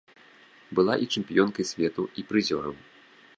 [0.79, 2.75] Была і чэмпіёнкай свету, і прызёрам.